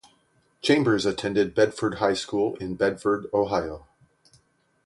Chambers 0.63 1.05
attended 1.05 1.53
Bedford 1.53 1.99
High 1.99 2.15
School 2.15 2.55
in 2.55 2.73
Bedford, 2.73 3.27
Ohio. 3.35 3.85